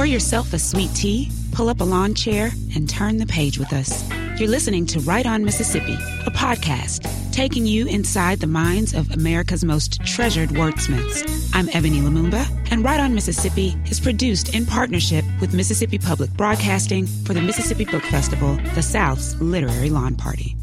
[0.00, 3.70] Pour yourself a sweet tea, pull up a lawn chair, and turn the page with
[3.70, 4.02] us.
[4.40, 9.62] You're listening to Write On Mississippi, a podcast taking you inside the minds of America's
[9.62, 11.50] most treasured wordsmiths.
[11.52, 17.06] I'm Ebony Lumumba, and Write On Mississippi is produced in partnership with Mississippi Public Broadcasting
[17.06, 20.56] for the Mississippi Book Festival, the South's literary lawn party.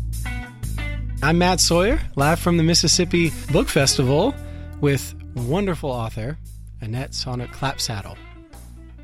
[1.22, 4.34] I'm Matt Sawyer, live from the Mississippi Book Festival
[4.82, 6.40] with wonderful author
[6.82, 8.18] Annette Saunooke Clapsaddle.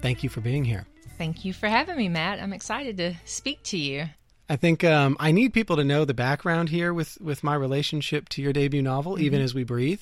[0.03, 0.85] Thank you for being here.
[1.17, 2.41] Thank you for having me, Matt.
[2.41, 4.09] I'm excited to speak to you.
[4.49, 8.27] I think um, I need people to know the background here with, with my relationship
[8.29, 9.23] to your debut novel, mm-hmm.
[9.23, 10.01] Even as We Breathe,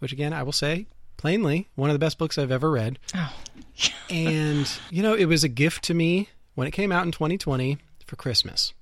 [0.00, 0.84] which again, I will say
[1.16, 2.98] plainly, one of the best books I've ever read.
[3.14, 3.32] Oh.
[4.10, 7.78] and, you know, it was a gift to me when it came out in 2020
[8.04, 8.74] for Christmas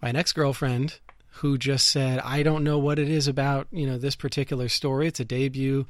[0.00, 0.98] by an ex girlfriend
[1.28, 5.08] who just said, I don't know what it is about, you know, this particular story.
[5.08, 5.84] It's a debut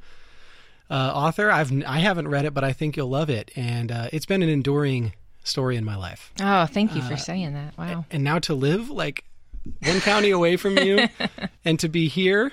[0.89, 1.51] uh, author.
[1.51, 4.43] I've I haven't read it, but I think you'll love it, and uh, it's been
[4.43, 5.13] an enduring
[5.43, 6.31] story in my life.
[6.41, 7.77] Oh, thank you for uh, saying that.
[7.77, 8.05] Wow.
[8.11, 9.25] And now to live like
[9.83, 11.07] one county away from you,
[11.65, 12.51] and to be here,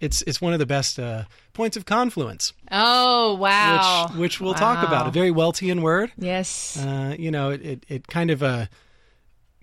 [0.00, 2.52] it's it's one of the best uh, points of confluence.
[2.70, 4.08] Oh wow!
[4.08, 4.58] Which, which we'll wow.
[4.58, 5.06] talk about.
[5.06, 6.12] A very Weltian word.
[6.16, 6.78] Yes.
[6.78, 8.66] Uh, you know, it, it, it kind of uh,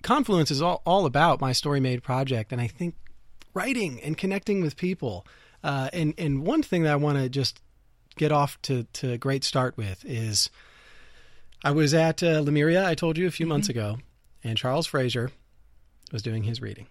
[0.06, 2.94] Confluence is all, all about my story made project, and I think
[3.54, 5.26] writing and connecting with people.
[5.64, 7.60] Uh, and and one thing that I want to just
[8.16, 10.50] get off to to a great start with is
[11.62, 12.86] I was at uh, Lemuria.
[12.86, 13.50] I told you a few mm-hmm.
[13.50, 13.98] months ago,
[14.42, 15.30] and Charles Frazier
[16.12, 16.86] was doing his reading,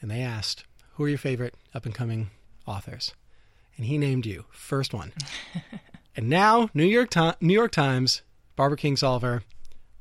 [0.00, 0.64] and they asked,
[0.94, 2.30] "Who are your favorite up and coming
[2.66, 3.14] authors?"
[3.76, 5.12] And he named you first one.
[6.16, 8.22] and now New York New York Times,
[8.56, 9.42] Barbara Kingsolver,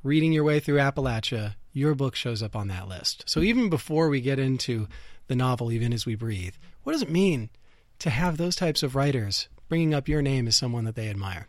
[0.03, 3.23] reading your way through Appalachia your book shows up on that list.
[3.27, 4.87] So even before we get into
[5.27, 7.51] the novel, even as we breathe, what does it mean
[7.99, 11.47] to have those types of writers bringing up your name as someone that they admire?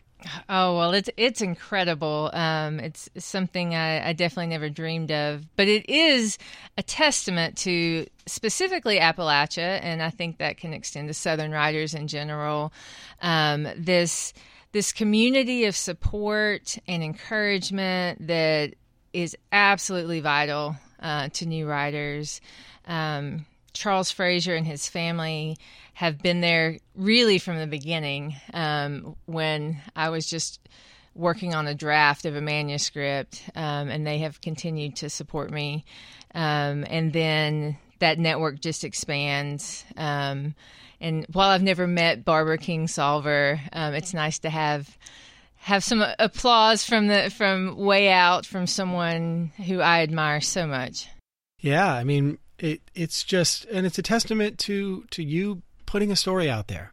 [0.48, 2.30] Oh well, it's it's incredible.
[2.33, 6.39] Um, it's something I, I, definitely never dreamed of, but it is
[6.77, 12.08] a testament to specifically Appalachia, and I think that can extend to Southern writers in
[12.08, 12.73] general.
[13.23, 14.33] Um, this
[14.73, 18.74] this community of support and encouragement that
[19.12, 22.40] is absolutely vital uh, to new writers.
[22.86, 25.57] Um, Charles Frazier and his family
[25.98, 30.61] have been there really from the beginning um, when I was just
[31.13, 35.85] working on a draft of a manuscript, um, and they have continued to support me.
[36.37, 39.85] Um, and then that network just expands.
[39.97, 40.55] Um,
[41.01, 44.97] and while I've never met Barbara Kingsolver, um, it's nice to have
[45.57, 51.08] have some applause from the from way out from someone who I admire so much.
[51.58, 56.17] Yeah, I mean it it's just and it's a testament to to you putting a
[56.17, 56.93] story out there.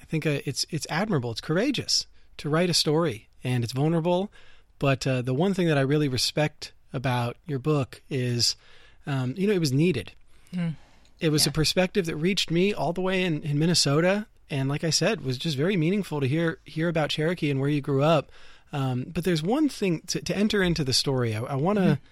[0.00, 2.06] I think uh, it's it's admirable, it's courageous
[2.38, 4.32] to write a story and it's vulnerable,
[4.78, 8.56] but uh, the one thing that I really respect about your book is
[9.06, 10.12] um, you know it was needed.
[10.54, 10.74] Mm.
[11.20, 11.50] It was yeah.
[11.50, 15.24] a perspective that reached me all the way in, in Minnesota and like I said,
[15.24, 18.30] was just very meaningful to hear hear about Cherokee and where you grew up.
[18.72, 21.34] Um, but there's one thing to, to, enter into the story.
[21.34, 22.04] I, I want to mm-hmm.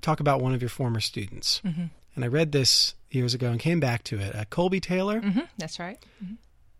[0.00, 1.86] talk about one of your former students, mm-hmm.
[2.18, 4.34] And I read this years ago and came back to it.
[4.34, 5.20] Uh, Colby Taylor.
[5.20, 5.42] Mm-hmm.
[5.56, 6.04] That's right.
[6.20, 6.34] Mm-hmm.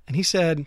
[0.09, 0.67] And he said,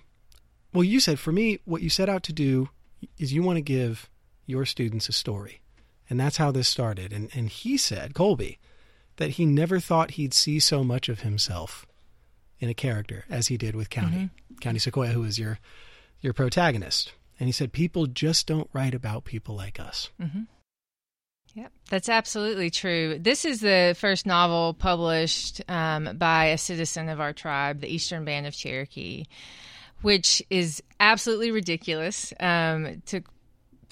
[0.71, 2.69] "Well, you said for me, what you set out to do
[3.17, 4.09] is you want to give
[4.45, 5.59] your students a story,
[6.09, 8.59] and that's how this started." And and he said, Colby,
[9.17, 11.85] that he never thought he'd see so much of himself
[12.61, 14.55] in a character as he did with Cowney mm-hmm.
[14.61, 15.59] Cowney Sequoyah, who is your
[16.21, 17.11] your protagonist.
[17.41, 20.11] And he said, people just don't write about people like us.
[21.53, 23.19] Yep, that's absolutely true.
[23.19, 28.23] This is the first novel published um, by a citizen of our tribe, the Eastern
[28.23, 29.25] Band of Cherokee,
[30.01, 32.33] which is absolutely ridiculous.
[32.39, 33.25] Um, it took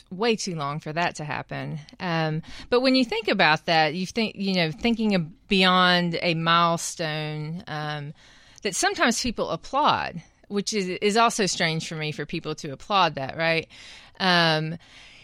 [0.09, 1.79] way too long for that to happen.
[1.99, 7.63] Um, but when you think about that, you think, you know, thinking beyond a milestone.
[7.67, 8.13] Um,
[8.63, 13.15] that sometimes people applaud, which is is also strange for me for people to applaud
[13.15, 13.67] that, right?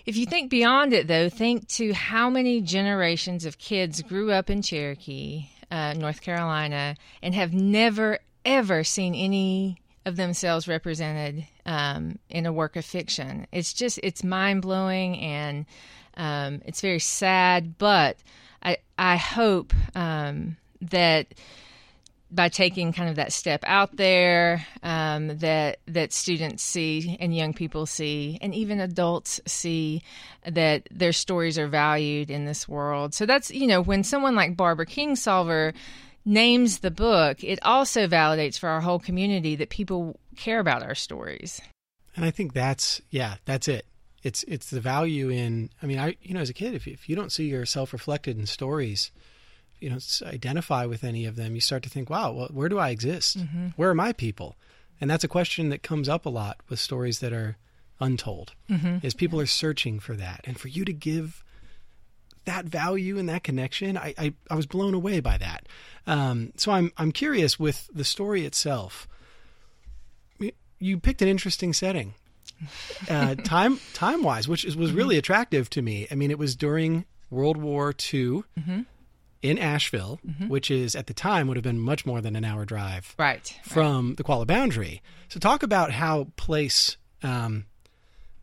[0.06, 4.52] If you think beyond it, though, think to how many generations of kids grew up
[4.52, 12.20] in Cherokee, uh, North Carolina, and have never ever seen any of themselves represented um,
[12.30, 13.48] in a work of fiction.
[13.52, 15.66] It's just it's mind blowing and
[16.16, 17.80] um, it's very sad.
[17.80, 18.18] But
[18.62, 21.34] I I hope um, that
[22.36, 27.54] by taking kind of that step out there um, that that students see and young
[27.54, 30.02] people see and even adults see
[30.46, 34.58] that their stories are valued in this world so that's you know when someone like
[34.58, 35.74] barbara kingsolver
[36.26, 40.96] names the book it also validates for our whole community that people care about our
[40.96, 41.62] stories
[42.16, 43.86] and i think that's yeah that's it
[44.26, 45.70] It's it's the value in.
[45.84, 48.40] I mean, I you know, as a kid, if if you don't see yourself reflected
[48.40, 49.12] in stories,
[49.80, 52.80] you don't identify with any of them, you start to think, wow, well, where do
[52.80, 53.38] I exist?
[53.38, 53.68] Mm-hmm.
[53.76, 54.56] Where are my people?
[55.02, 57.58] And that's a question that comes up a lot with stories that are
[58.00, 58.54] untold.
[58.70, 59.06] Mm-hmm.
[59.06, 61.44] Is people are searching for that, and for you to give
[62.46, 65.68] that value and that connection, I I, I was blown away by that.
[66.08, 69.08] Um, so I'm I'm curious with the story itself.
[70.78, 72.14] You picked an interesting setting,
[73.10, 74.98] uh, time time wise, which is, was mm-hmm.
[74.98, 76.08] really attractive to me.
[76.10, 78.44] I mean, it was during World War II.
[78.58, 78.82] Mm-hmm
[79.42, 80.48] in Asheville, mm-hmm.
[80.48, 83.60] which is at the time would have been much more than an hour drive right,
[83.64, 84.18] from right.
[84.18, 85.02] the Qualla boundary.
[85.30, 87.66] So talk about how place um,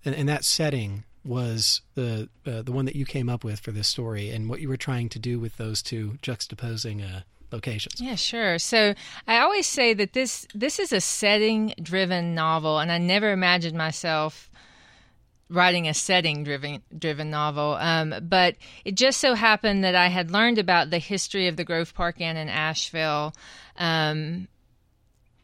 [0.05, 3.71] and, and that setting was the uh, the one that you came up with for
[3.71, 7.21] this story and what you were trying to do with those two juxtaposing uh,
[7.53, 8.01] locations.
[8.01, 8.59] Yeah, sure.
[8.59, 8.95] So
[9.29, 13.79] I always say that this this is a setting driven novel, and I never imagined
[13.79, 14.51] myself
[15.53, 17.77] writing a setting driven driven novel.
[17.79, 21.65] Um, but it just so happened that I had learned about the history of the
[21.65, 23.35] Grove Park Inn in Asheville.
[23.77, 24.49] Um,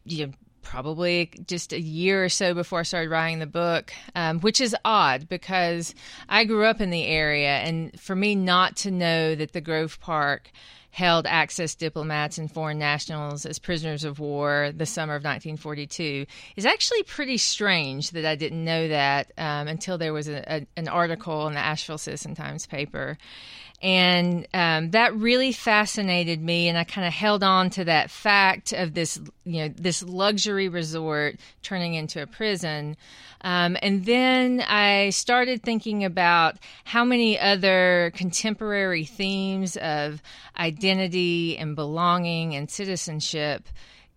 [0.04, 0.32] you know,
[0.62, 4.76] probably just a year or so before I started writing the book, um, which is
[4.84, 5.94] odd because
[6.28, 9.98] I grew up in the area, and for me not to know that the Grove
[10.00, 10.50] Park
[10.98, 16.66] held Axis diplomats and foreign nationals as prisoners of war the summer of 1942 is
[16.66, 20.88] actually pretty strange that I didn't know that um, until there was a, a, an
[20.88, 23.16] article in the Asheville Citizen Times paper.
[23.80, 28.72] And um, that really fascinated me, and I kind of held on to that fact
[28.72, 32.96] of this, you know, this luxury resort turning into a prison.
[33.42, 40.22] Um, and then I started thinking about how many other contemporary themes of
[40.58, 43.68] identity and belonging and citizenship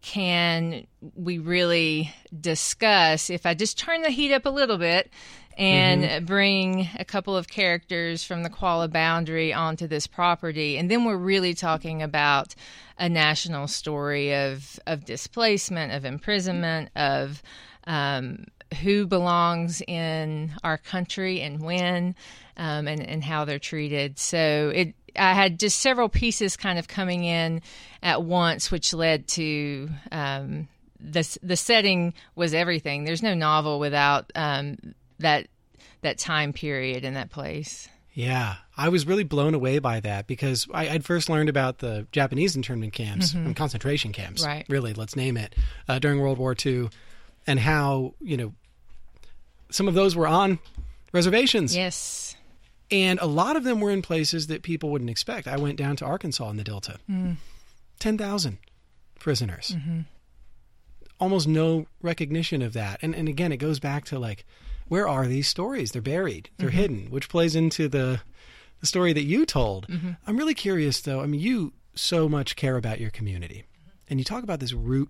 [0.01, 5.11] can we really discuss if I just turn the heat up a little bit
[5.57, 6.25] and mm-hmm.
[6.25, 10.77] bring a couple of characters from the Qualla boundary onto this property.
[10.77, 12.55] And then we're really talking about
[12.97, 17.41] a national story of, of displacement, of imprisonment, of
[17.85, 18.45] um,
[18.81, 22.15] who belongs in our country and when,
[22.57, 24.17] um, and, and how they're treated.
[24.17, 27.61] So it, I had just several pieces kind of coming in
[28.01, 30.67] at once, which led to um,
[30.99, 33.03] the the setting was everything.
[33.03, 34.77] There's no novel without um,
[35.21, 35.47] that
[36.01, 37.87] that time period in that place.
[38.13, 42.07] Yeah, I was really blown away by that because I, would first learned about the
[42.11, 43.47] Japanese internment camps mm-hmm.
[43.47, 44.45] and concentration camps.
[44.45, 44.65] Right.
[44.67, 45.55] Really, let's name it
[45.87, 46.89] uh, during World War II,
[47.47, 48.53] and how you know
[49.69, 50.59] some of those were on
[51.13, 51.75] reservations.
[51.75, 52.35] Yes.
[52.91, 55.47] And a lot of them were in places that people wouldn't expect.
[55.47, 56.99] I went down to Arkansas in the Delta.
[57.09, 57.37] Mm.
[57.99, 58.57] 10,000
[59.17, 59.73] prisoners.
[59.77, 60.01] Mm-hmm.
[61.17, 62.99] Almost no recognition of that.
[63.01, 64.45] And and again, it goes back to like
[64.91, 65.93] where are these stories?
[65.93, 66.49] They're buried.
[66.57, 66.77] They're mm-hmm.
[66.77, 68.19] hidden, which plays into the
[68.81, 69.87] the story that you told.
[69.87, 70.11] Mm-hmm.
[70.27, 71.21] I'm really curious though.
[71.21, 73.63] I mean, you so much care about your community.
[74.09, 75.09] And you talk about this root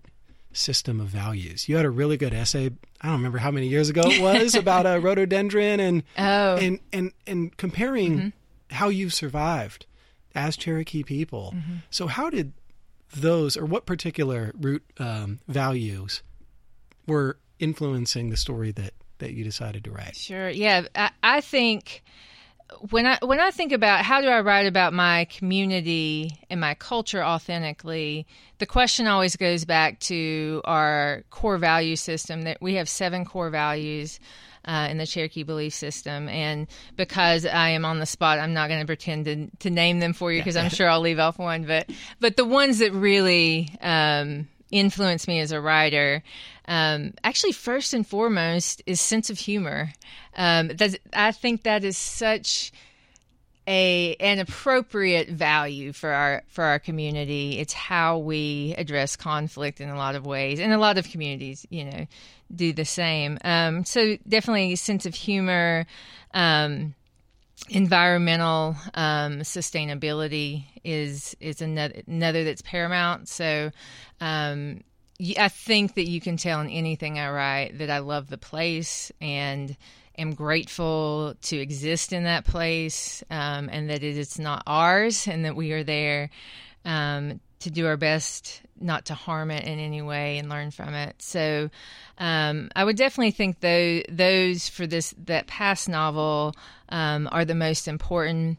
[0.54, 1.68] system of values.
[1.68, 2.70] You had a really good essay.
[3.02, 6.58] I don't remember how many years ago it was about a rhododendron and oh.
[6.58, 8.30] and and and comparing mm-hmm.
[8.76, 9.88] how you've survived
[10.36, 11.56] as Cherokee people.
[11.56, 11.74] Mm-hmm.
[11.90, 12.54] So how did
[13.16, 16.22] those or what particular root um, values
[17.08, 20.16] were influencing the story that that you decided to write?
[20.16, 20.50] Sure.
[20.50, 22.04] Yeah, I, I think
[22.90, 26.74] when I when I think about how do I write about my community and my
[26.76, 28.26] culture authentically,
[28.60, 32.44] the question always goes back to our core value system.
[32.44, 34.20] That we have seven core values.
[34.64, 36.30] Uh, in the Cherokee belief system.
[36.30, 40.00] And because I am on the spot, I'm not going to pretend to, to name
[40.00, 41.64] them for you because I'm sure I'll leave off one.
[41.64, 46.24] But but the ones that really um, influenced me as a writer.
[46.68, 49.92] Um, actually first and foremost is sense of humor.
[50.36, 50.72] Um,
[51.14, 52.72] i think that is such
[53.68, 57.60] a an appropriate value for our for our community.
[57.60, 61.66] It's how we address conflict in a lot of ways and a lot of communities
[61.70, 62.08] you know
[62.54, 63.38] do the same.
[63.44, 65.86] Um, so definitely sense of humor
[66.34, 66.96] um,
[67.70, 73.30] environmental um, sustainability is is another, another that's paramount.
[73.30, 73.72] So
[74.20, 74.84] um,
[75.38, 79.12] I think that you can tell in anything I write that I love the place
[79.22, 79.76] and
[80.18, 85.46] am grateful to exist in that place um, and that it is not ours and
[85.46, 86.30] that we are there
[86.86, 90.94] um, to do our best not to harm it in any way and learn from
[90.94, 91.16] it.
[91.22, 91.70] So
[92.18, 96.56] um, I would definitely think those, those for this that past novel
[96.90, 98.58] um, are the most important.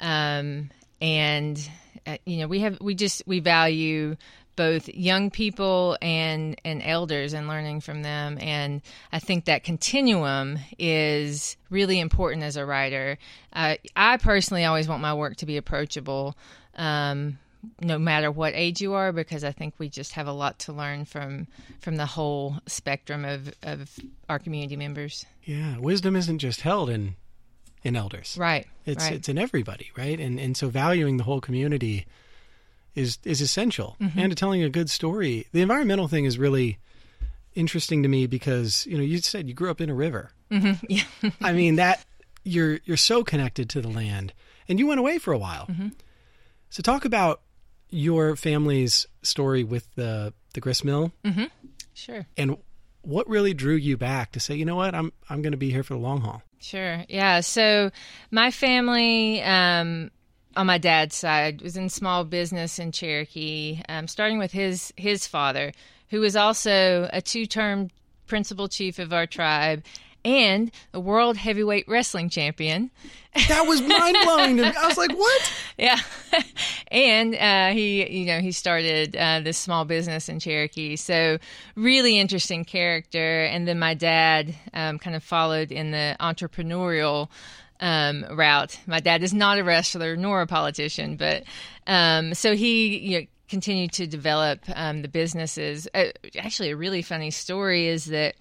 [0.00, 0.70] Um,
[1.00, 1.70] and
[2.06, 4.16] uh, you know we have we just we value
[4.56, 8.38] both young people and and elders and learning from them.
[8.40, 8.82] And
[9.12, 13.18] I think that continuum is really important as a writer.
[13.52, 16.36] Uh, I personally always want my work to be approachable.
[16.76, 17.38] Um,
[17.80, 20.72] no matter what age you are because I think we just have a lot to
[20.72, 21.46] learn from
[21.80, 23.90] from the whole spectrum of, of
[24.28, 25.26] our community members.
[25.44, 27.16] Yeah, wisdom isn't just held in
[27.82, 28.36] in elders.
[28.38, 28.66] Right.
[28.86, 29.14] It's right.
[29.14, 30.18] it's in everybody, right?
[30.18, 32.06] And and so valuing the whole community
[32.94, 33.96] is is essential.
[34.00, 34.18] Mm-hmm.
[34.18, 35.46] And to telling a good story.
[35.52, 36.78] The environmental thing is really
[37.54, 40.30] interesting to me because, you know, you said you grew up in a river.
[40.50, 40.84] Mm-hmm.
[40.88, 41.30] Yeah.
[41.40, 42.04] I mean that
[42.44, 44.32] you're you're so connected to the land
[44.68, 45.66] and you went away for a while.
[45.66, 45.88] Mm-hmm.
[46.70, 47.40] So talk about
[47.90, 51.12] your family's story with the the grist mill
[51.94, 52.26] sure.
[52.36, 52.56] and
[53.02, 55.70] what really drew you back to say, you know what, I'm I'm going to be
[55.70, 56.42] here for the long haul.
[56.58, 57.04] Sure.
[57.08, 57.40] Yeah.
[57.40, 57.90] So
[58.30, 60.10] my family, um,
[60.56, 65.26] on my dad's side, was in small business in Cherokee, um, starting with his his
[65.26, 65.72] father,
[66.08, 67.88] who was also a two term
[68.26, 69.82] principal chief of our tribe
[70.24, 72.90] and a world heavyweight wrestling champion.
[73.48, 74.72] That was mind blowing to me.
[74.76, 75.52] I was like, what?
[75.78, 75.98] Yeah,
[76.90, 80.96] and uh, he, you know, he started uh, this small business in Cherokee.
[80.96, 81.38] So
[81.74, 83.44] really interesting character.
[83.44, 87.30] And then my dad um, kind of followed in the entrepreneurial
[87.80, 88.78] um, route.
[88.86, 91.44] My dad is not a wrestler nor a politician, but
[91.86, 95.88] um, so he, you know, continued to develop um, the businesses.
[95.94, 96.06] Uh,
[96.38, 98.34] actually, a really funny story is that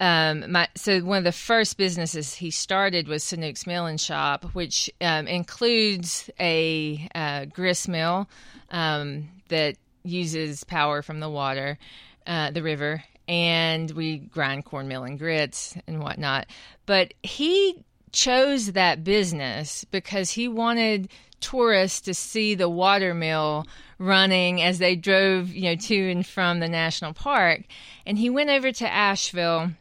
[0.00, 4.44] um, my so one of the first businesses he started was Saunooke's Mill and Shop,
[4.52, 8.28] which um, includes a uh, grist mill
[8.70, 11.78] um, that uses power from the water,
[12.26, 16.46] uh, the river, and we grind cornmeal and grits and whatnot.
[16.84, 21.08] But he chose that business because he wanted
[21.40, 23.66] tourists to see the water mill
[23.98, 27.62] running as they drove, you know, to and from the national park.
[28.04, 29.72] And he went over to Asheville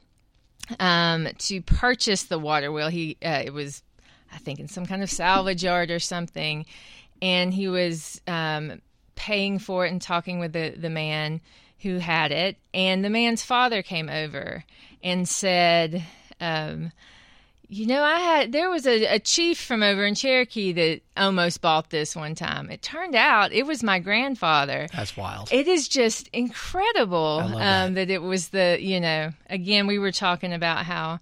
[0.79, 2.89] um, to purchase the water wheel.
[2.89, 3.83] He uh, it was,
[4.33, 6.65] I think, in some kind of salvage yard or something,
[7.21, 8.81] and he was um,
[9.15, 11.41] paying for it and talking with the the man
[11.79, 12.57] who had it.
[12.73, 14.63] And the man's father came over
[15.03, 16.03] and said.
[16.41, 16.91] Um,
[17.69, 21.61] you know, I had there was a, a chief from over in Cherokee that almost
[21.61, 22.69] bought this one time.
[22.69, 24.87] It turned out it was my grandfather.
[24.93, 25.51] That's wild.
[25.51, 30.53] It is just incredible um, that it was the you know again we were talking
[30.53, 31.19] about how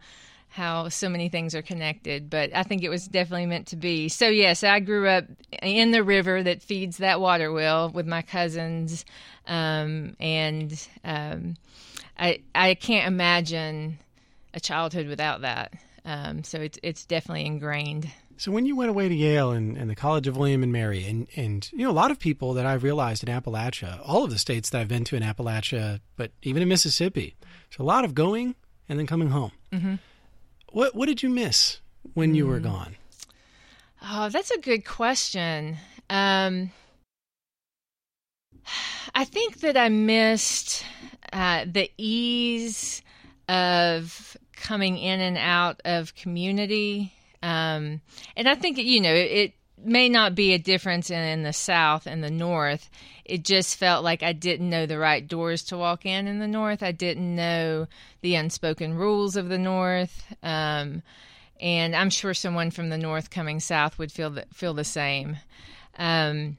[0.49, 4.07] how so many things are connected, but I think it was definitely meant to be.
[4.07, 5.25] So yes, I grew up
[5.63, 9.03] in the river that feeds that water wheel with my cousins,
[9.47, 11.55] um, and um,
[12.19, 13.97] I I can't imagine
[14.53, 15.73] a childhood without that.
[16.05, 18.09] Um, so it's it's definitely ingrained.
[18.37, 21.05] So when you went away to Yale and, and the College of William and Mary,
[21.05, 24.31] and, and you know a lot of people that I've realized in Appalachia, all of
[24.31, 27.35] the states that I've been to in Appalachia, but even in Mississippi,
[27.69, 28.55] so a lot of going
[28.89, 29.51] and then coming home.
[29.71, 29.95] Mm-hmm.
[30.69, 31.79] What what did you miss
[32.13, 32.95] when you were gone?
[34.01, 35.77] Oh, that's a good question.
[36.09, 36.71] Um,
[39.15, 40.83] I think that I missed
[41.31, 43.01] uh, the ease
[43.53, 47.13] of coming in and out of community.
[47.43, 48.01] Um,
[48.35, 49.53] and I think, you know, it,
[49.85, 52.89] may not be a difference in, in, the South and the North.
[53.25, 56.47] It just felt like I didn't know the right doors to walk in in the
[56.47, 56.81] North.
[56.81, 57.87] I didn't know
[58.21, 60.23] the unspoken rules of the North.
[60.41, 61.03] Um,
[61.59, 65.35] and I'm sure someone from the North coming South would feel the, feel the same.
[65.97, 66.57] Um,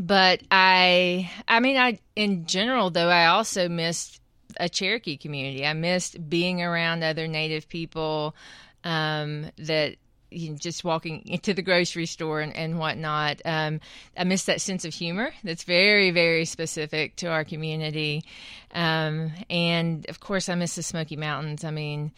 [0.00, 4.19] but I, I mean, I in general though, I also missed
[4.58, 5.64] a Cherokee community.
[5.66, 8.34] I missed being around other Native people.
[8.82, 9.96] Um, that
[10.30, 13.40] you know, just walking into the grocery store and, and whatnot.
[13.44, 13.80] Um,
[14.16, 18.24] I miss that sense of humor that's very, very specific to our community.
[18.72, 21.64] Um, and of course, I miss the Smoky Mountains.
[21.64, 22.12] I mean,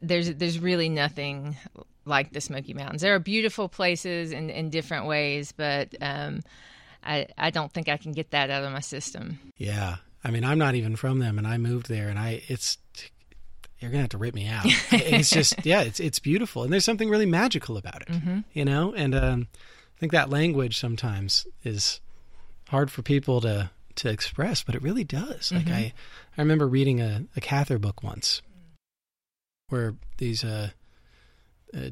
[0.00, 1.56] there's there's really nothing
[2.04, 3.02] like the Smoky Mountains.
[3.02, 6.40] There are beautiful places in, in different ways, but um,
[7.04, 9.38] I I don't think I can get that out of my system.
[9.56, 12.78] Yeah, I mean, I'm not even from them, and I moved there, and I it's
[13.80, 14.64] you're gonna have to rip me out.
[14.92, 18.40] it's just yeah, it's it's beautiful, and there's something really magical about it, mm-hmm.
[18.52, 18.94] you know.
[18.94, 19.48] And um,
[19.96, 22.00] I think that language sometimes is
[22.68, 25.52] hard for people to to express, but it really does.
[25.52, 25.74] Like Mm-hmm.
[25.74, 25.92] I
[26.38, 28.40] I remember reading a a Cather book once,
[29.68, 30.70] where these uh,
[31.74, 31.90] uh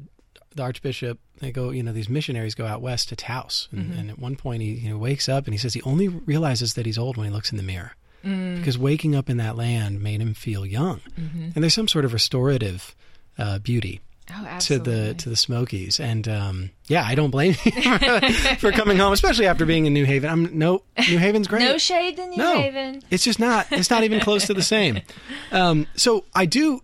[0.54, 3.98] the archbishop they go you know these missionaries go out west to Taos, and, Mm-hmm.
[3.98, 6.74] and at one point he you know wakes up and he says he only realizes
[6.74, 7.92] that he's old when he looks in the mirror
[8.24, 8.58] Mm.
[8.58, 11.00] because waking up in that land made him feel young.
[11.18, 11.42] Mm-hmm.
[11.54, 12.94] And there's some sort of restorative
[13.38, 14.00] uh, beauty
[14.32, 17.72] Oh, to the to the Smokies, and um, yeah, I don't blame you
[18.58, 20.30] for coming home, especially after being in New Haven.
[20.30, 21.64] I'm no New Haven's great.
[21.64, 22.54] no shade to New No.
[22.60, 23.02] Haven.
[23.10, 23.66] It's just not.
[23.72, 25.00] It's not even close to the same.
[25.52, 26.80] Um, so I do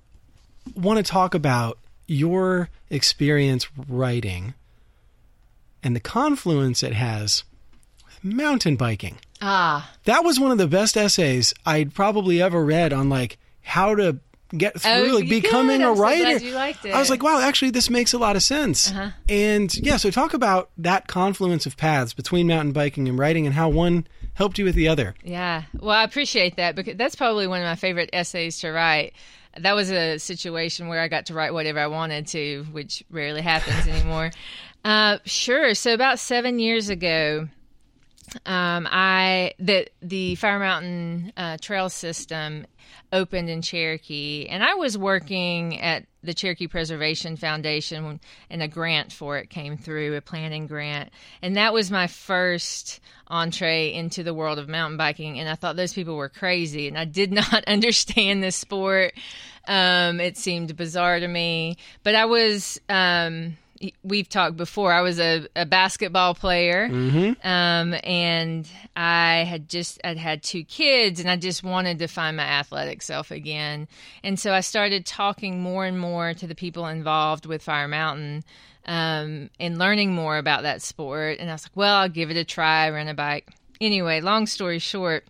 [0.74, 1.78] want to talk about
[2.08, 4.54] your experience writing
[5.84, 7.44] and the confluence it has
[8.04, 9.18] with mountain biking.
[9.40, 13.94] Ah, That was one of the best essays I'd probably ever read on like how
[13.94, 14.18] to
[14.56, 16.50] get through Oh, like becoming a so writer.
[16.54, 18.90] liked I was like, wow, actually this makes a lot of sense.
[18.90, 19.10] Uh-huh.
[19.28, 23.54] And yeah, so talk about that confluence of paths between mountain biking and writing and
[23.54, 25.14] how one helped you with the other.
[25.24, 25.64] Yeah.
[25.78, 29.14] Well, I appreciate that because that's probably one of my favorite essays to write.
[29.58, 33.42] That was a situation where I got to write whatever I wanted to, which rarely
[33.42, 34.30] happens anymore.
[34.84, 35.74] Uh, sure.
[35.74, 37.48] So about seven years ago,
[38.44, 42.66] um, I the the Fire Mountain uh, Trail System
[43.12, 48.68] opened in Cherokee, and I was working at the Cherokee Preservation Foundation, when, and a
[48.68, 51.10] grant for it came through, a planning grant,
[51.42, 55.38] and that was my first entree into the world of mountain biking.
[55.38, 59.14] And I thought those people were crazy, and I did not understand this sport.
[59.68, 62.80] Um, it seemed bizarre to me, but I was.
[62.88, 63.56] Um,
[64.02, 64.92] we've talked before.
[64.92, 66.88] I was a, a basketball player,
[67.44, 72.36] um, and I had just I'd had two kids, and I just wanted to find
[72.36, 73.88] my athletic self again.
[74.22, 78.44] And so I started talking more and more to the people involved with Fire Mountain.
[78.88, 82.36] Um, and learning more about that sport, and I was like, "Well, I'll give it
[82.36, 83.48] a try, rent a bike."
[83.80, 85.26] Anyway, long story short,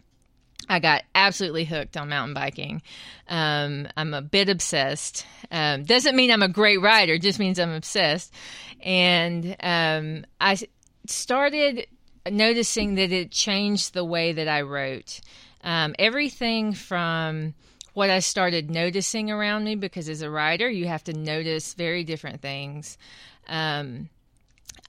[0.69, 2.83] I got absolutely hooked on mountain biking.
[3.29, 5.27] Um, I'm a bit obsessed.
[5.51, 8.33] Um, doesn't mean I'm a great rider, just means I'm obsessed.
[8.81, 10.59] And um, I
[11.07, 11.87] started
[12.31, 15.21] noticing that it changed the way that I wrote.
[15.63, 17.55] Um, everything from
[17.95, 22.05] what I started noticing around me, because as a writer, you have to notice very
[22.05, 22.99] different things.
[23.49, 24.11] Um,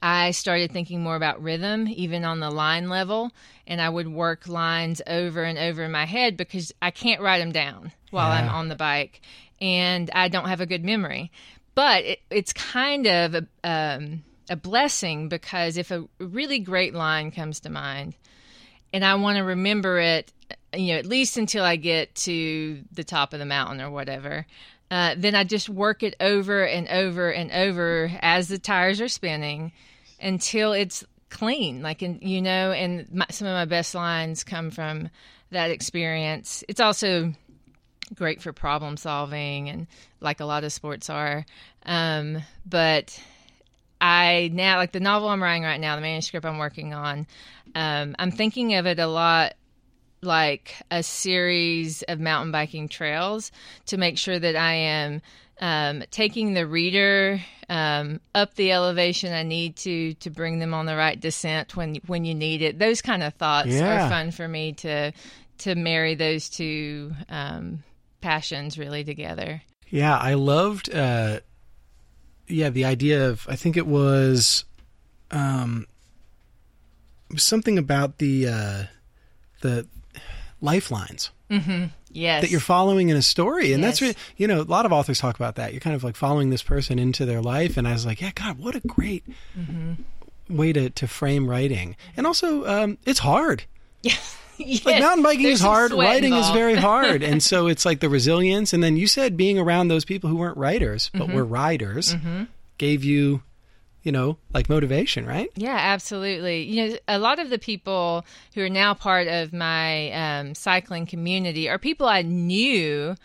[0.00, 3.32] I started thinking more about rhythm, even on the line level,
[3.66, 7.38] and I would work lines over and over in my head because I can't write
[7.38, 9.20] them down while I'm on the bike,
[9.60, 11.32] and I don't have a good memory.
[11.74, 17.30] But it, it's kind of a, um, a blessing because if a really great line
[17.30, 18.14] comes to mind,
[18.92, 20.32] and I want to remember it,
[20.74, 24.46] you know, at least until I get to the top of the mountain or whatever.
[24.90, 29.08] Uh, then I just work it over and over and over as the tires are
[29.08, 29.72] spinning
[30.20, 31.82] until it's clean.
[31.82, 35.10] Like, and you know, and my, some of my best lines come from
[35.50, 36.64] that experience.
[36.68, 37.34] It's also
[38.14, 39.86] great for problem solving, and
[40.20, 41.44] like a lot of sports are.
[41.84, 43.20] Um, but
[44.00, 47.26] I now like the novel I'm writing right now, the manuscript I'm working on.
[47.74, 49.54] Um, I'm thinking of it a lot
[50.22, 53.52] like a series of mountain biking trails
[53.86, 55.22] to make sure that I am
[55.60, 60.86] um, taking the reader um, up the elevation I need to to bring them on
[60.86, 62.78] the right descent when when you need it.
[62.78, 64.06] Those kind of thoughts Yeah.
[64.06, 65.12] are fun for me to
[65.58, 67.82] to marry those two um,
[68.20, 69.62] passions really together.
[69.90, 70.94] Yeah, I loved.
[70.94, 71.40] Uh,
[72.46, 74.64] yeah, the idea of I think it was,
[75.30, 75.86] um,
[77.36, 78.82] something about the uh,
[79.60, 79.86] the
[80.60, 81.30] lifelines
[82.10, 84.08] Yes, that you're following in a story, and that's Yes.
[84.08, 85.72] really you know a lot of authors talk about that.
[85.72, 88.32] You're kind of like following this person into their life, and I was like, yeah,
[88.34, 89.24] God, what a great
[90.48, 93.64] way to to frame writing, and also um, it's hard.
[94.60, 98.00] Yes, Like mountain biking there's is hard, writing is very hard, and so it's like
[98.00, 98.72] the resilience.
[98.72, 101.18] And then you said being around those people who weren't writers Mm-hmm.
[101.26, 102.14] but were riders
[102.76, 103.42] gave you,
[104.02, 105.50] you know, like motivation, right?
[105.56, 106.62] Yeah, absolutely.
[106.62, 111.06] You know, a lot of the people who are now part of my um, cycling
[111.06, 113.16] community are people I knew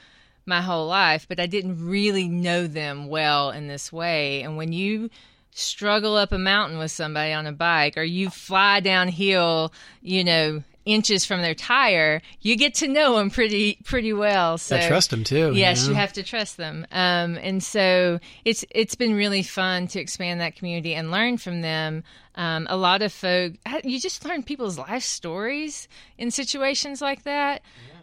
[0.45, 4.41] my whole life, but I didn't really know them well in this way.
[4.41, 5.09] And when you
[5.51, 10.63] struggle up a mountain with somebody on a bike or you fly downhill, you know,
[10.85, 14.57] inches from their tire, you get to know them pretty pretty well.
[14.57, 15.53] So I trust them too.
[15.53, 15.89] Yes, know?
[15.89, 16.85] you have to trust them.
[16.91, 21.61] Um, and so it's it's been really fun to expand that community and learn from
[21.61, 22.03] them.
[22.35, 27.61] Um, a lot of folk, you just learn people's life stories in situations like that.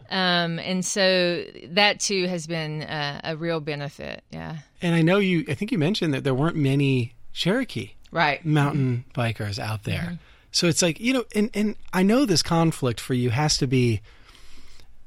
[0.09, 4.23] Um, and so that too has been uh, a real benefit.
[4.29, 4.57] Yeah.
[4.81, 5.45] And I know you.
[5.47, 8.45] I think you mentioned that there weren't many Cherokee Right.
[8.45, 9.99] mountain bikers out there.
[9.99, 10.15] Mm-hmm.
[10.51, 13.67] So it's like you know, and and I know this conflict for you has to
[13.67, 14.01] be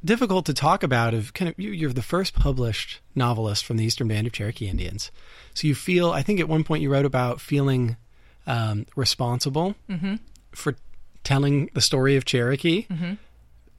[0.04, 1.14] difficult to talk about.
[1.14, 4.68] Of kind of you, you're the first published novelist from the Eastern Band of Cherokee
[4.68, 5.10] Indians,
[5.54, 6.10] so you feel.
[6.12, 7.96] I think at one point you wrote about feeling
[8.46, 10.14] um, responsible Mm-hmm.
[10.52, 10.76] for
[11.24, 12.86] telling the story of Cherokee,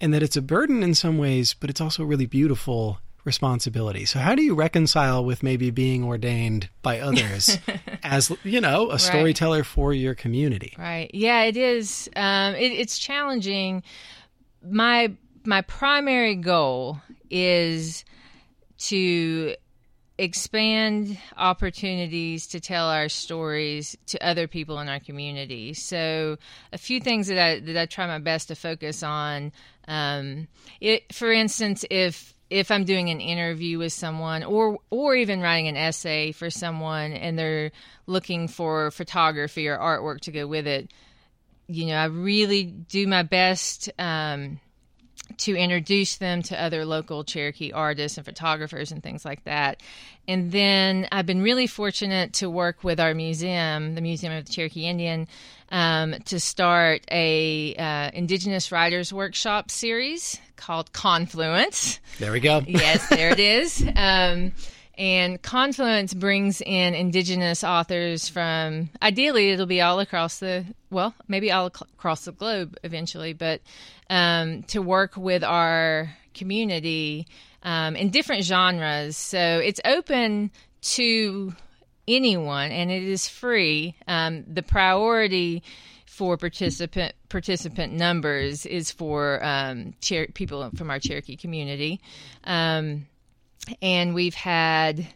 [0.02, 4.06] and that it's a burden in some ways, but it's also really beautiful responsibility.
[4.06, 7.58] So how do you reconcile with maybe being ordained by others
[8.04, 9.66] as you know a storyteller right.
[9.66, 10.74] for your community?
[10.78, 11.10] Right.
[11.14, 12.10] Yeah, it is.
[12.16, 13.84] Um, it, it's challenging.
[14.64, 15.12] My
[15.44, 18.06] my primary goal is
[18.78, 19.56] to
[20.18, 25.74] expand opportunities to tell our stories to other people in our community.
[25.74, 26.38] So,
[26.72, 29.52] a few things that I that I try my best to focus on.
[29.88, 30.48] Um,
[30.80, 35.68] it, for instance, if if I'm doing an interview with someone or or even writing
[35.68, 37.72] an essay for someone and they're
[38.08, 40.92] looking for photography or artwork to go with it,
[41.68, 44.60] you know, I really do my best um,
[45.38, 49.82] to introduce them to other local Cherokee artists and photographers and things like that.
[50.28, 54.52] And then I've been really fortunate to work with our museum, the Museum of the
[54.52, 55.28] Cherokee Indian,
[55.72, 62.00] um, to start a uh, Indigenous Writers Workshop series called Confluence.
[62.20, 62.64] There we go.
[62.68, 63.86] yes, there it is.
[63.96, 64.52] Um,
[64.98, 71.52] and Confluence brings in indigenous authors from, ideally, it'll be all across the, well, maybe
[71.52, 73.62] all across the globe eventually, but
[74.10, 77.28] um, to work with our community
[77.64, 79.18] um, in different genres.
[79.18, 81.54] So it's open to
[82.08, 83.96] anyone and it is free.
[84.08, 85.64] Um, the priority
[86.06, 89.94] for participant participant numbers is for um,
[90.34, 92.00] people from our Cherokee community.
[92.46, 93.08] Um,
[93.82, 95.08] and we've had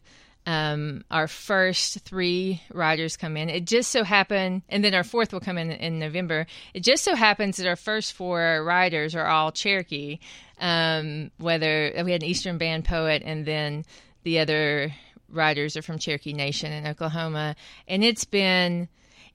[0.45, 3.49] um, our first three writers come in.
[3.49, 6.47] It just so happened, and then our fourth will come in in November.
[6.73, 10.19] It just so happens that our first four writers are all Cherokee.
[10.59, 13.85] Um, whether we had an Eastern Band poet, and then
[14.23, 14.93] the other
[15.29, 17.55] writers are from Cherokee Nation in Oklahoma,
[17.87, 18.89] and it's been.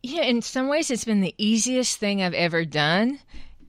[0.07, 3.20] Yeah, in some ways, it's been the easiest thing I've ever done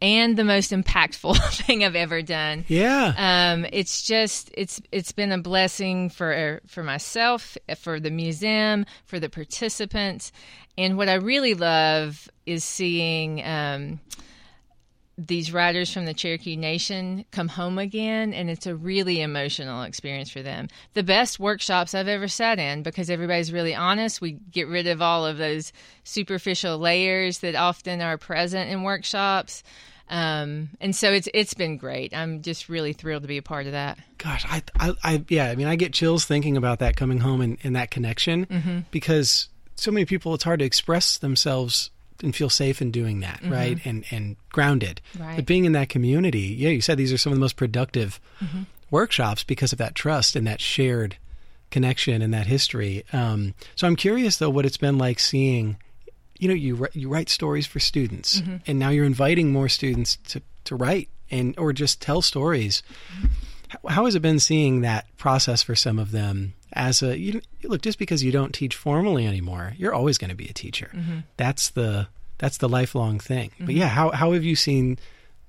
[0.05, 2.63] and the most impactful thing I've ever done.
[2.67, 3.13] Yeah.
[3.17, 9.19] Um, it's just it's it's been a blessing for for myself, for the museum, for
[9.19, 10.31] the participants,
[10.77, 13.43] and what I really love is seeing.
[13.43, 13.99] Um,
[15.17, 20.29] these writers from the Cherokee Nation come home again, and it's a really emotional experience
[20.29, 20.67] for them.
[20.93, 24.19] The best workshops I've ever sat in because everybody's really honest.
[24.19, 25.71] We get rid of all of those
[26.03, 29.63] superficial layers that often are present in workshops.
[30.07, 32.15] Um, and so it's it's been great.
[32.15, 33.97] I'm just really thrilled to be a part of that.
[34.17, 37.41] Gosh, I, I, I yeah, I mean, I get chills thinking about that coming home
[37.41, 38.79] and, and that connection mm-hmm.
[38.91, 41.89] because so many people, it's hard to express themselves
[42.23, 43.51] and feel safe in doing that, mm-hmm.
[43.51, 43.85] right?
[43.85, 45.01] And and grounded.
[45.19, 45.37] Right.
[45.37, 48.19] But being in that community, yeah, you said these are some of the most productive
[48.39, 48.63] mm-hmm.
[48.91, 51.17] workshops because of that trust and that shared
[51.71, 53.03] connection and that history.
[53.11, 55.77] Um, so I'm curious though what it's been like seeing.
[56.37, 58.57] You know, you you write stories for students, mm-hmm.
[58.67, 62.83] and now you're inviting more students to to write and or just tell stories.
[63.69, 67.41] How, how has it been seeing that process for some of them as a you
[67.63, 70.91] look just because you don't teach formally anymore you're always going to be a teacher
[70.93, 71.19] mm-hmm.
[71.37, 73.65] that's the that's the lifelong thing mm-hmm.
[73.65, 74.99] but yeah how how have you seen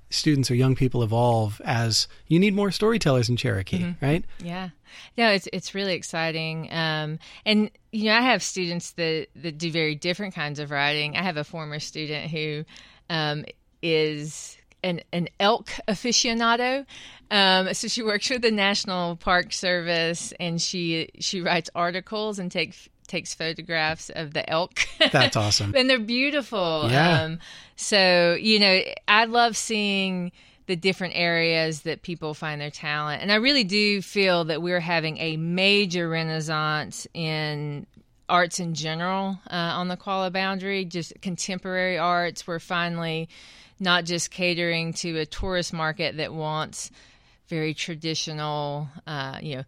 [0.09, 4.05] students or young people evolve as you need more storytellers in Cherokee mm-hmm.
[4.05, 4.69] right yeah
[5.17, 9.71] no it's it's really exciting um, and you know I have students that that do
[9.71, 12.63] very different kinds of writing I have a former student who
[13.09, 13.45] um,
[13.81, 16.85] is an, an elk aficionado.
[17.29, 22.51] Um, so she works for the National Park Service, and she she writes articles and
[22.51, 24.79] takes takes photographs of the elk.
[25.11, 26.87] That's awesome, and they're beautiful.
[26.89, 27.21] Yeah.
[27.21, 27.39] Um,
[27.75, 30.31] so you know, I love seeing
[30.67, 34.79] the different areas that people find their talent, and I really do feel that we're
[34.79, 37.87] having a major renaissance in
[38.29, 42.45] arts in general uh, on the Qualla Boundary, just contemporary arts.
[42.45, 43.29] We're finally
[43.79, 46.91] not just catering to a tourist market that wants
[47.47, 49.63] very traditional, uh, you know,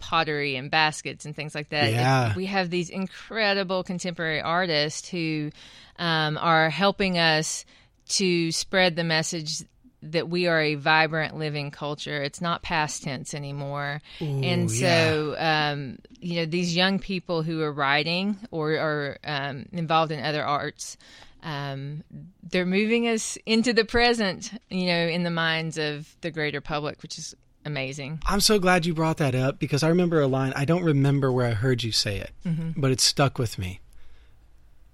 [0.00, 1.92] pottery and baskets and things like that.
[1.92, 2.34] Yeah.
[2.34, 5.50] We have these incredible contemporary artists who
[5.98, 7.64] um, are helping us
[8.08, 9.62] to spread the message
[10.02, 12.22] that we are a vibrant living culture.
[12.22, 14.00] It's not past tense anymore.
[14.22, 15.72] Ooh, and so, yeah.
[15.72, 20.42] um, you know, these young people who are writing or are um, involved in other
[20.42, 20.96] arts
[21.42, 22.04] um,
[22.42, 27.02] they're moving us into the present, you know, in the minds of the greater public,
[27.02, 28.20] which is amazing.
[28.26, 30.52] I'm so glad you brought that up because I remember a line.
[30.56, 32.80] I don't remember where I heard you say it, mm-hmm.
[32.80, 33.80] but it stuck with me.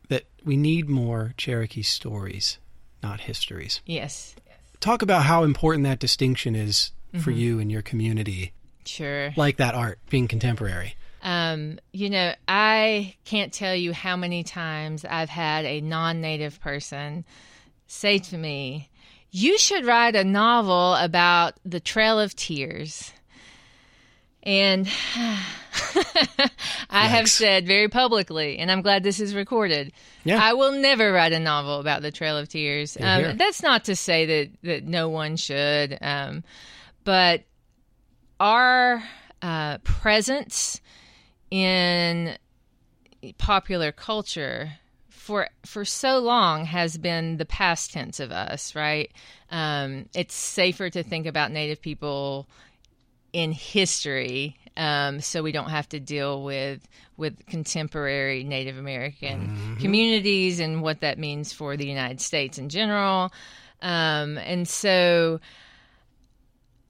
[0.09, 2.59] That we need more Cherokee stories,
[3.03, 3.81] not histories.
[3.87, 4.37] Yes.
[4.81, 7.21] Talk about how important that distinction is mm-hmm.
[7.21, 8.53] for you and your community.
[8.85, 9.33] Sure.
[9.37, 10.95] Like that art being contemporary.
[11.23, 16.61] Um, you know, I can't tell you how many times I've had a non native
[16.61, 17.25] person
[17.89, 18.91] say to me,
[19.31, 23.13] You should write a novel about the Trail of Tears.
[24.43, 24.87] And
[26.89, 29.93] I have said very publicly, and I'm glad this is recorded.
[30.25, 30.39] Yeah.
[30.43, 32.97] I will never write a novel about the Trail of Tears.
[33.01, 36.45] Um, that's not to say that that no one should, um,
[37.05, 37.43] but
[38.39, 39.03] our
[39.43, 40.81] uh, presence
[41.51, 42.37] in
[43.39, 44.73] popular culture
[45.27, 49.11] for for so long has been the past tense of us, right?
[49.51, 52.47] Um, it's safer to think about Native people
[53.33, 56.87] in history, um, so we don't have to deal with
[57.17, 63.33] with contemporary Native American communities and what that means for the United States in general.
[63.83, 65.41] Um, and so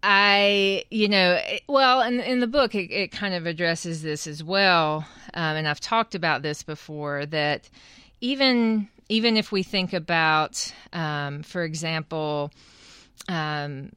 [0.03, 4.43] I, you know, well, in, in the book, it, it kind of addresses this as
[4.45, 5.07] well.
[5.35, 7.69] Um, and I've talked about this before that
[8.21, 12.51] even even if we think about, um, for example,
[13.29, 13.91] um,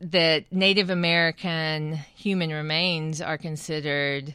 [0.00, 4.34] that Native American human remains are considered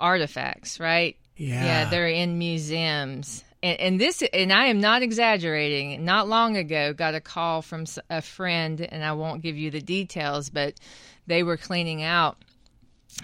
[0.00, 1.16] artifacts, right?
[1.36, 1.64] Yeah.
[1.64, 3.44] Yeah, they're in museums.
[3.64, 6.04] And, and this, and I am not exaggerating.
[6.04, 9.80] Not long ago, got a call from a friend, and I won't give you the
[9.80, 10.74] details, but
[11.26, 12.36] they were cleaning out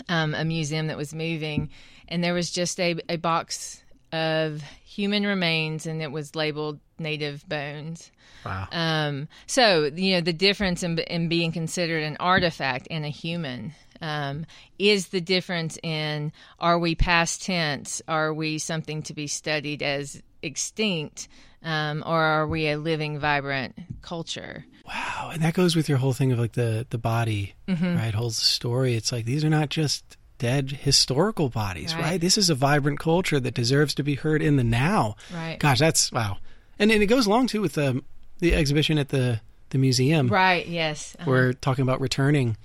[0.08, 1.68] um, a museum that was moving,
[2.08, 7.46] and there was just a, a box of human remains, and it was labeled native
[7.46, 8.10] bones.
[8.44, 8.66] Wow.
[8.72, 13.74] Um, so you know the difference in, in being considered an artifact and a human
[14.00, 14.46] um,
[14.78, 18.00] is the difference in are we past tense?
[18.08, 21.28] Are we something to be studied as extinct,
[21.62, 24.64] um, or are we a living, vibrant culture?
[24.86, 27.96] Wow, and that goes with your whole thing of like the the body, Mm-hmm.
[27.96, 28.14] right?
[28.14, 28.94] Holds the story.
[28.94, 32.02] It's like these are not just dead historical bodies, right.
[32.02, 32.20] Right.
[32.20, 35.16] This is a vibrant culture that deserves to be heard in the now.
[35.32, 35.58] Right.
[35.60, 36.38] Gosh, that's wow.
[36.78, 38.02] And and it goes along too with the
[38.40, 40.26] the exhibition at the the museum.
[40.28, 40.66] Right.
[40.66, 41.14] Yes.
[41.20, 41.30] Uh-huh.
[41.30, 42.56] We're talking about returning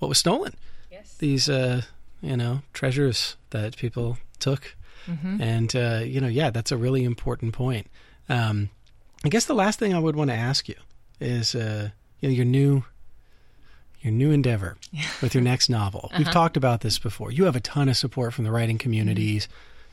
[0.00, 0.52] what was stolen.
[0.90, 1.14] yes.
[1.18, 1.82] These uh,
[2.20, 4.74] you know, treasures that people took.
[5.06, 5.42] Mm-hmm.
[5.42, 7.88] And uh, you know, yeah, that's a really important point.
[8.28, 8.70] Um,
[9.24, 10.76] I guess the last thing I would want to ask you
[11.20, 11.90] is uh,
[12.20, 12.84] you know, your new
[14.00, 14.76] your new endeavor
[15.22, 16.10] with your next novel.
[16.16, 17.32] We've talked about this before.
[17.32, 19.48] You have a ton of support from the writing communities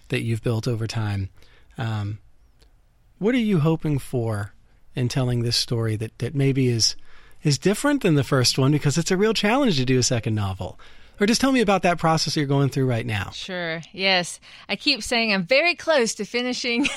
[0.10, 1.30] that you've built over time.
[1.78, 2.20] Um,
[3.18, 4.54] what are you hoping for
[4.96, 6.96] in telling this story that, that maybe is
[7.44, 10.36] is different than the first one because it's a real challenge to do a second
[10.36, 10.80] novel?
[11.22, 13.30] Or just tell me about that process you're going through right now.
[13.30, 13.80] Sure.
[13.94, 14.40] Yes.
[14.68, 16.88] I keep saying I'm very close to finishing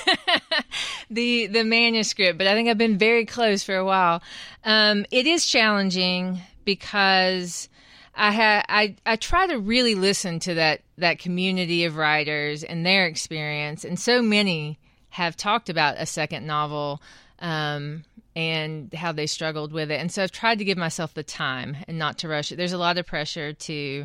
[1.10, 4.22] the the manuscript, but I think I've been very close for a while.
[4.64, 7.68] Um, it is challenging because
[8.14, 12.87] I ha- I I try to really listen to that that community of writers and
[12.87, 14.78] their experience, and so many
[15.10, 17.02] have talked about a second novel.
[17.40, 18.04] Um,
[18.36, 20.00] and how they struggled with it.
[20.00, 22.56] And so I've tried to give myself the time and not to rush it.
[22.56, 24.04] There's a lot of pressure to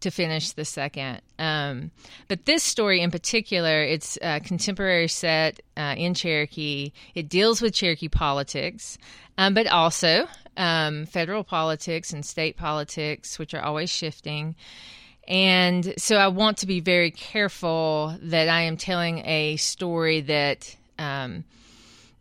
[0.00, 1.20] to finish the second.
[1.38, 1.90] Um,
[2.26, 6.92] but this story in particular, it's a contemporary set uh, in Cherokee.
[7.14, 8.96] It deals with Cherokee politics,
[9.36, 14.56] um, but also um, federal politics and state politics, which are always shifting.
[15.28, 20.76] And so I want to be very careful that I am telling a story that.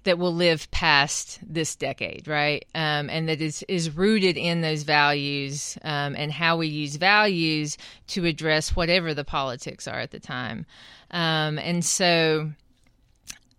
[0.09, 2.65] That will live past this decade, right?
[2.73, 7.77] Um, and that is is rooted in those values um, and how we use values
[8.07, 10.65] to address whatever the politics are at the time.
[11.11, 12.51] Um, and so,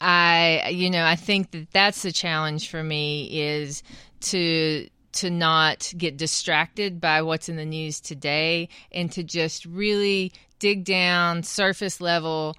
[0.01, 3.85] I, you know, I think that that's the challenge for me is
[4.23, 10.33] to to not get distracted by what's in the news today and to just really
[10.59, 12.57] dig down surface level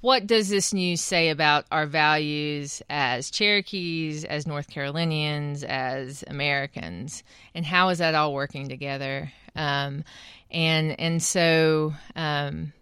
[0.00, 7.22] what does this news say about our values as Cherokees, as North Carolinians, as Americans,
[7.54, 9.32] and how is that all working together?
[9.56, 10.04] Um,
[10.50, 12.72] and and so, um,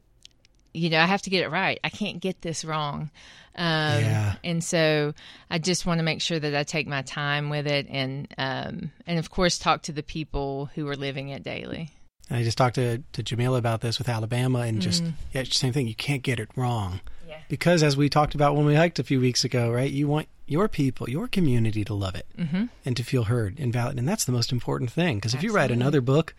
[0.74, 1.78] you know, I have to get it right.
[1.84, 3.10] I can't get this wrong.
[3.54, 4.34] Um, Yeah.
[4.42, 5.12] And so,
[5.50, 8.92] I just want to make sure that I take my time with it, and um,
[9.06, 11.90] and of course, talk to the people who are living it daily.
[12.32, 15.74] And I just talked to, to Jamila about this with Alabama and just, yeah, same
[15.74, 15.86] thing.
[15.86, 17.00] You can't get it wrong.
[17.28, 17.36] Yeah.
[17.50, 20.28] Because as we talked about when we hiked a few weeks ago, right, you want
[20.46, 22.64] your people, your community to love it Mm-hmm.
[22.86, 23.98] and to feel heard and valid.
[23.98, 25.16] And that's the most important thing.
[25.16, 26.34] Because if you write another book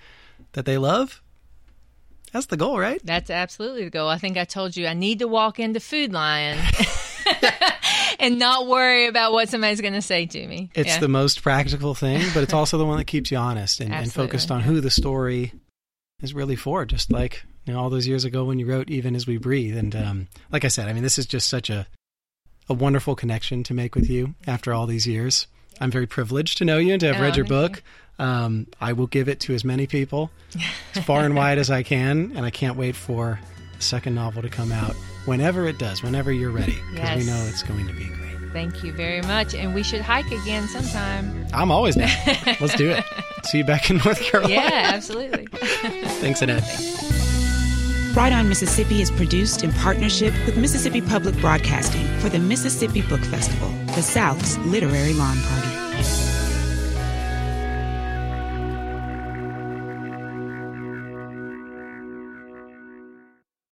[0.53, 1.21] that they love,
[2.31, 2.99] that's the goal, right?
[3.03, 4.09] That's absolutely the goal.
[4.09, 6.57] I think I told you I need to walk into Food Lion
[8.19, 10.69] and not worry about what somebody's going to say to me.
[10.73, 10.99] It's Yeah.
[10.99, 14.11] the most practical thing, but it's also the one that keeps you honest and, and
[14.11, 15.53] focused on who the story
[16.23, 16.85] is really for.
[16.85, 19.77] Just like you know, all those years ago when you wrote "Even as We Breathe,"
[19.77, 21.85] and um, like I said, I mean, this is just such a
[22.69, 25.47] a wonderful connection to make with you after all these years.
[25.81, 27.83] I'm very privileged to know you and to have Oh, read your book.
[28.19, 30.29] Um, I will give it to as many people,
[30.95, 33.39] as far and wide as I can, and I can't wait for
[33.75, 34.93] the second novel to come out
[35.25, 37.17] whenever it does, whenever you're ready, because Yes.
[37.17, 38.22] we know it's going to be great.
[38.53, 39.55] Thank you very much.
[39.55, 41.45] And we should hike again sometime.
[41.53, 42.09] I'm always down.
[42.61, 43.03] Let's do it.
[43.43, 44.53] See you back in North Carolina.
[44.53, 45.47] Yeah, absolutely.
[46.21, 46.63] Thanks, Annette.
[48.15, 53.21] Write on Mississippi is produced in partnership with Mississippi Public Broadcasting for the Mississippi Book
[53.21, 55.82] Festival, the South's literary lawn party.